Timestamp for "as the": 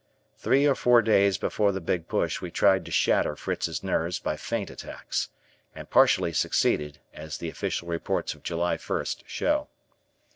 7.13-7.49